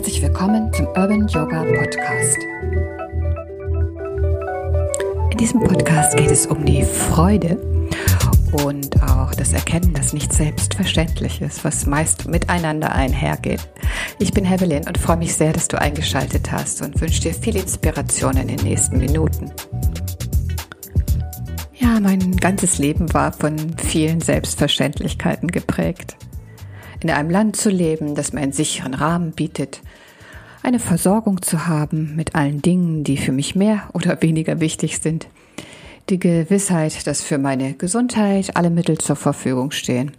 [0.00, 2.38] Herzlich willkommen zum Urban Yoga Podcast.
[5.30, 7.60] In diesem Podcast geht es um die Freude
[8.64, 13.60] und auch das Erkennen, dass nicht selbstverständlich ist, was meist miteinander einhergeht.
[14.18, 17.56] Ich bin Hevelin und freue mich sehr, dass du eingeschaltet hast und wünsche dir viel
[17.56, 19.52] Inspiration in den nächsten Minuten.
[21.74, 26.16] Ja, mein ganzes Leben war von vielen Selbstverständlichkeiten geprägt
[27.02, 29.80] in einem Land zu leben, das mir einen sicheren Rahmen bietet,
[30.62, 35.26] eine Versorgung zu haben mit allen Dingen, die für mich mehr oder weniger wichtig sind,
[36.10, 40.12] die Gewissheit, dass für meine Gesundheit alle Mittel zur Verfügung stehen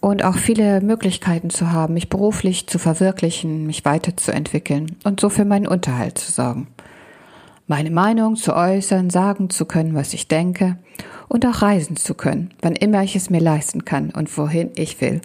[0.00, 5.44] und auch viele Möglichkeiten zu haben, mich beruflich zu verwirklichen, mich weiterzuentwickeln und so für
[5.44, 6.68] meinen Unterhalt zu sorgen.
[7.66, 10.78] Meine Meinung zu äußern, sagen zu können, was ich denke
[11.26, 15.00] und auch reisen zu können, wann immer ich es mir leisten kann und wohin ich
[15.00, 15.20] will.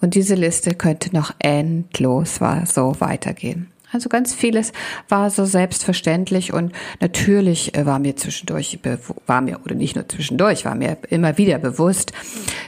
[0.00, 3.68] Und diese Liste könnte noch endlos so weitergehen.
[3.94, 4.72] Also ganz vieles
[5.08, 8.80] war so selbstverständlich und natürlich äh, war mir zwischendurch,
[9.26, 12.12] war mir, oder nicht nur zwischendurch, war mir immer wieder bewusst,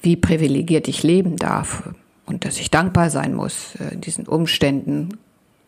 [0.00, 1.90] wie privilegiert ich leben darf
[2.24, 5.18] und dass ich dankbar sein muss, äh, in diesen Umständen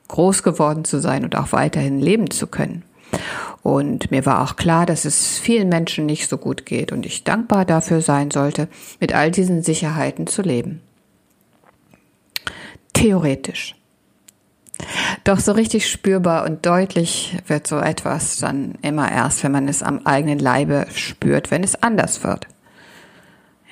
[0.08, 2.82] groß geworden zu sein und auch weiterhin leben zu können.
[3.62, 7.24] Und mir war auch klar, dass es vielen Menschen nicht so gut geht und ich
[7.24, 8.68] dankbar dafür sein sollte,
[9.00, 10.80] mit all diesen Sicherheiten zu leben
[13.02, 13.74] theoretisch.
[15.24, 19.82] Doch so richtig spürbar und deutlich wird so etwas dann immer erst, wenn man es
[19.82, 22.46] am eigenen Leibe spürt, wenn es anders wird.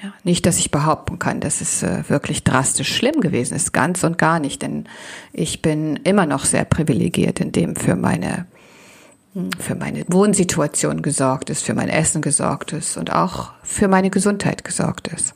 [0.02, 4.02] Ja, nicht, dass ich behaupten kann, dass es äh, wirklich drastisch schlimm gewesen ist, ganz
[4.02, 4.86] und gar nicht, denn
[5.32, 8.46] ich bin immer noch sehr privilegiert, indem für meine
[9.34, 14.10] hm, für meine Wohnsituation gesorgt ist, für mein Essen gesorgt ist und auch für meine
[14.10, 15.34] Gesundheit gesorgt ist.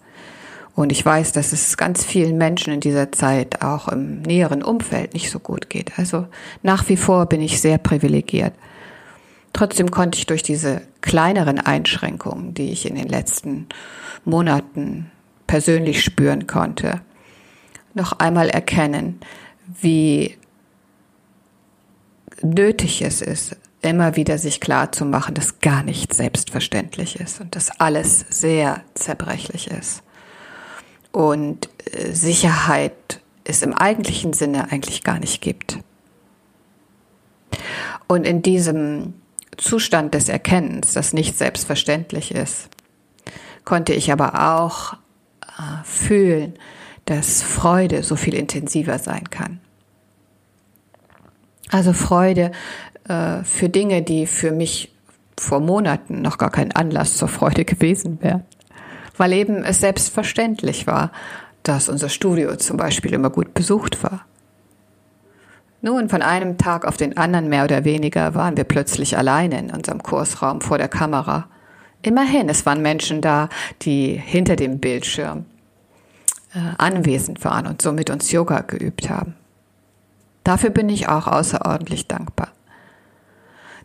[0.75, 5.15] Und ich weiß, dass es ganz vielen Menschen in dieser Zeit auch im näheren Umfeld
[5.15, 5.99] nicht so gut geht.
[5.99, 6.27] Also
[6.63, 8.55] nach wie vor bin ich sehr privilegiert.
[9.53, 13.69] Trotzdem konnte ich durch diese kleineren Einschränkungen, die ich in den letzten
[14.25, 15.13] Monaten
[15.47, 17.03] persönlich spüren konnte,
[17.95, 19.21] noch einmal erkennen,
[19.81, 20.37] wie
[22.43, 27.55] nötig es ist, immer wieder sich klar zu machen, dass gar nicht selbstverständlich ist und
[27.55, 30.03] dass alles sehr zerbrechlich ist
[31.15, 35.79] und äh, Sicherheit es im eigentlichen Sinne eigentlich gar nicht gibt.
[38.09, 39.15] Und in diesem
[39.57, 42.69] Zustand des Erkennens, das nicht selbstverständlich ist,
[43.65, 44.95] konnte ich aber auch
[45.43, 46.55] äh, fühlen,
[47.05, 49.61] dass Freude so viel intensiver sein kann.
[51.71, 52.51] Also Freude
[53.09, 54.93] äh, für Dinge, die für mich
[55.39, 58.43] vor Monaten noch gar kein Anlass zur Freude gewesen wären
[59.17, 61.11] weil eben es selbstverständlich war,
[61.63, 64.25] dass unser Studio zum Beispiel immer gut besucht war.
[65.81, 69.71] Nun, von einem Tag auf den anderen mehr oder weniger waren wir plötzlich alleine in
[69.71, 71.49] unserem Kursraum vor der Kamera.
[72.01, 73.51] Immerhin, es waren Menschen da,
[73.83, 75.45] die hinter dem Bildschirm
[76.55, 79.35] äh, anwesend waren und so mit uns Yoga geübt haben.
[80.43, 82.54] Dafür bin ich auch außerordentlich dankbar.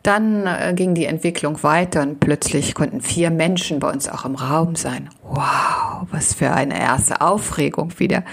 [0.03, 4.35] Dann äh, ging die Entwicklung weiter und plötzlich konnten vier Menschen bei uns auch im
[4.35, 5.09] Raum sein.
[5.23, 8.23] Wow, was für eine erste Aufregung wieder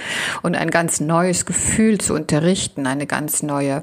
[0.42, 3.82] und ein ganz neues Gefühl zu unterrichten, eine ganz neue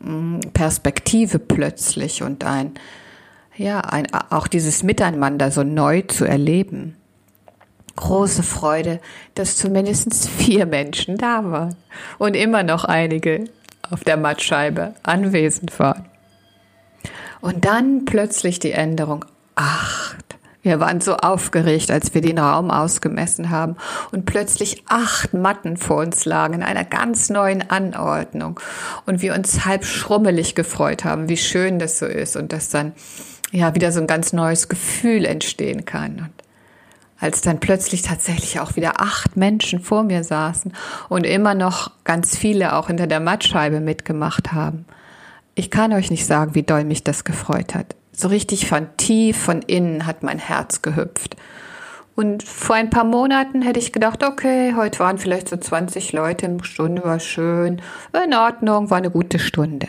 [0.00, 2.74] mm, Perspektive plötzlich und ein,
[3.56, 6.96] ja, ein, auch dieses Miteinander so neu zu erleben.
[7.96, 9.00] Große Freude,
[9.34, 11.74] dass zumindest vier Menschen da waren
[12.18, 13.46] und immer noch einige
[13.90, 16.07] auf der Mattscheibe anwesend waren.
[17.40, 19.24] Und dann plötzlich die Änderung.
[19.54, 20.24] Acht.
[20.62, 23.76] Wir waren so aufgeregt, als wir den Raum ausgemessen haben.
[24.12, 28.58] Und plötzlich acht Matten vor uns lagen in einer ganz neuen Anordnung.
[29.06, 32.36] Und wir uns halb schrummelig gefreut haben, wie schön das so ist.
[32.36, 32.92] Und dass dann
[33.52, 36.18] ja wieder so ein ganz neues Gefühl entstehen kann.
[36.18, 36.32] Und
[37.20, 40.72] als dann plötzlich tatsächlich auch wieder acht Menschen vor mir saßen
[41.08, 44.84] und immer noch ganz viele auch hinter der Mattscheibe mitgemacht haben,
[45.58, 47.96] ich kann euch nicht sagen, wie doll mich das gefreut hat.
[48.12, 51.36] So richtig von tief, von innen hat mein Herz gehüpft.
[52.14, 56.46] Und vor ein paar Monaten hätte ich gedacht, okay, heute waren vielleicht so 20 Leute,
[56.46, 57.82] eine Stunde war schön,
[58.24, 59.88] in Ordnung, war eine gute Stunde.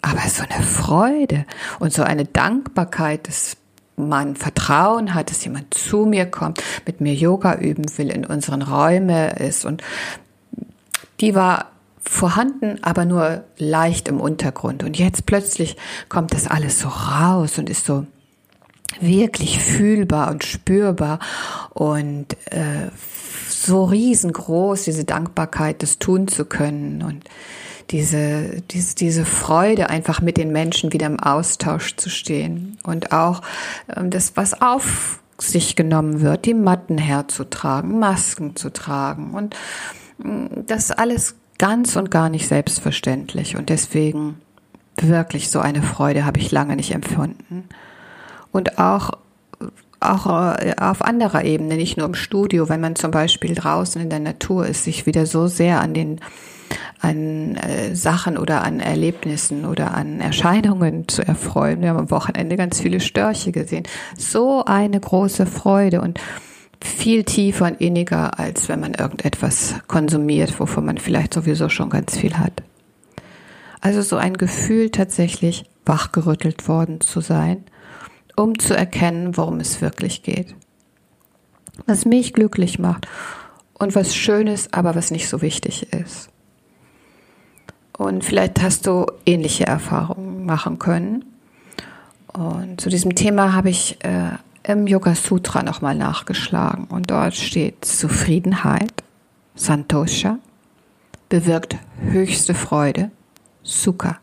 [0.00, 1.44] Aber so eine Freude
[1.78, 3.56] und so eine Dankbarkeit, dass
[3.96, 8.62] man Vertrauen hat, dass jemand zu mir kommt, mit mir Yoga üben will, in unseren
[8.62, 9.82] Räumen ist und
[11.20, 11.71] die war
[12.02, 14.82] vorhanden, aber nur leicht im Untergrund.
[14.82, 15.76] Und jetzt plötzlich
[16.08, 18.06] kommt das alles so raus und ist so
[19.00, 21.18] wirklich fühlbar und spürbar
[21.70, 22.88] und äh,
[23.48, 27.24] so riesengroß, diese Dankbarkeit, das tun zu können und
[27.90, 33.42] diese, diese, diese Freude, einfach mit den Menschen wieder im Austausch zu stehen und auch
[33.94, 39.56] ähm, das, was auf sich genommen wird, die Matten herzutragen, Masken zu tragen und
[40.18, 44.34] mm, das alles ganz und gar nicht selbstverständlich und deswegen
[45.00, 47.68] wirklich so eine Freude habe ich lange nicht empfunden.
[48.50, 49.12] Und auch
[50.00, 54.10] auch äh, auf anderer Ebene, nicht nur im Studio, wenn man zum Beispiel draußen in
[54.10, 56.20] der Natur ist, sich wieder so sehr an den
[56.98, 61.80] an äh, Sachen oder an Erlebnissen oder an Erscheinungen zu erfreuen.
[61.80, 63.84] Wir haben am Wochenende ganz viele Störche gesehen.
[64.18, 66.18] So eine große Freude und
[66.84, 72.16] viel tiefer und inniger, als wenn man irgendetwas konsumiert, wovon man vielleicht sowieso schon ganz
[72.16, 72.62] viel hat.
[73.80, 77.64] Also so ein Gefühl tatsächlich wachgerüttelt worden zu sein
[78.36, 80.54] um zu erkennen, worum es wirklich geht.
[81.86, 83.08] Was mich glücklich macht
[83.74, 86.28] und was schön ist, aber was nicht so wichtig ist.
[87.96, 91.24] Und vielleicht hast du ähnliche Erfahrungen machen können.
[92.32, 94.30] Und zu diesem Thema habe ich äh,
[94.64, 96.84] im Yoga Sutra nochmal nachgeschlagen.
[96.86, 99.02] Und dort steht Zufriedenheit,
[99.54, 100.38] Santosha,
[101.28, 103.10] bewirkt höchste Freude,
[103.62, 104.18] Sukha.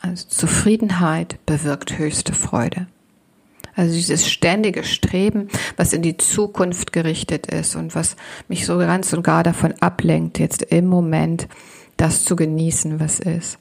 [0.00, 2.86] Also Zufriedenheit bewirkt höchste Freude.
[3.74, 8.16] Also dieses ständige Streben, was in die Zukunft gerichtet ist und was
[8.48, 11.48] mich so ganz und gar davon ablenkt, jetzt im Moment
[11.96, 13.58] das zu genießen, was ist.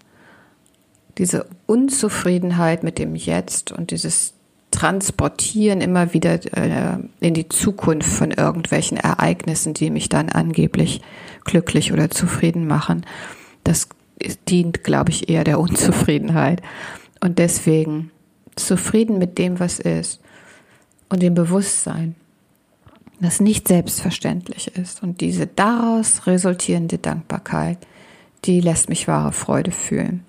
[1.20, 4.34] Diese Unzufriedenheit mit dem Jetzt und dieses
[4.78, 11.02] Transportieren immer wieder äh, in die Zukunft von irgendwelchen Ereignissen, die mich dann angeblich
[11.46, 13.04] glücklich oder zufrieden machen,
[13.64, 13.90] das
[14.48, 16.62] dient, glaube ich, eher der Unzufriedenheit.
[17.22, 18.12] Und deswegen
[18.56, 20.22] zufrieden mit dem, was ist
[21.10, 22.14] und dem Bewusstsein,
[23.20, 25.02] das nicht selbstverständlich ist.
[25.02, 27.80] Und diese daraus resultierende Dankbarkeit,
[28.46, 30.24] die lässt mich wahre Freude fühlen.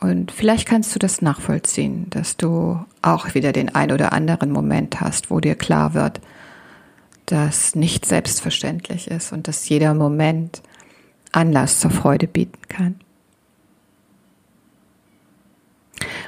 [0.00, 5.00] Und vielleicht kannst du das nachvollziehen, dass du auch wieder den ein oder anderen Moment
[5.00, 6.20] hast, wo dir klar wird,
[7.26, 10.62] dass nicht selbstverständlich ist und dass jeder Moment
[11.32, 12.96] Anlass zur Freude bieten kann.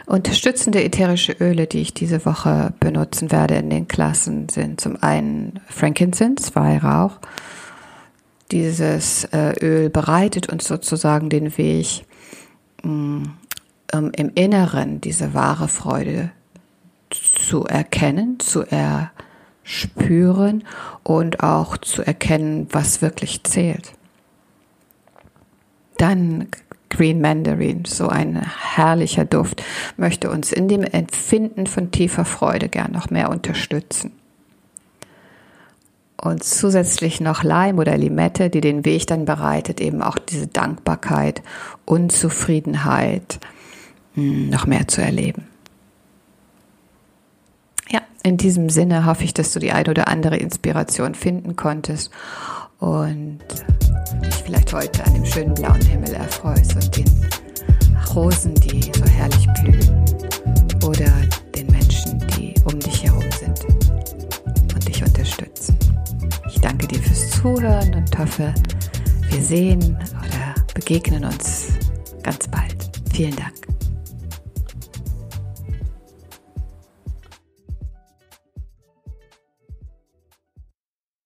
[0.07, 5.61] Unterstützende ätherische Öle, die ich diese Woche benutzen werde in den Klassen, sind zum einen
[5.69, 7.19] Frankincense, Weihrauch.
[8.53, 12.05] Dieses äh, Öl bereitet uns sozusagen den Weg,
[13.93, 16.31] um im Inneren diese wahre Freude
[17.11, 18.65] zu erkennen, zu
[19.65, 20.65] erspüren
[21.03, 23.93] und auch zu erkennen, was wirklich zählt.
[25.99, 26.49] Dann
[26.89, 29.63] Green Mandarin, so ein herrlicher Duft,
[29.97, 34.13] möchte uns in dem Empfinden von tiefer Freude gern noch mehr unterstützen.
[36.17, 41.43] Und zusätzlich noch Leim oder Limette, die den Weg dann bereitet, eben auch diese Dankbarkeit,
[41.85, 43.39] Unzufriedenheit
[44.17, 45.47] noch mehr zu erleben.
[47.89, 52.11] Ja, in diesem Sinne hoffe ich, dass du die ein oder andere Inspiration finden konntest
[52.79, 53.39] und
[54.25, 57.27] dich vielleicht heute an dem schönen blauen Himmel erfreust und den
[58.15, 60.05] Rosen, die so herrlich blühen
[60.85, 61.13] oder
[61.55, 63.65] den Menschen, die um dich herum sind
[64.75, 65.77] und dich unterstützen.
[66.49, 68.55] Ich danke dir fürs Zuhören und hoffe,
[69.31, 71.69] wir sehen oder begegnen uns
[72.23, 72.77] ganz bald.
[73.13, 73.76] Vielen Dank.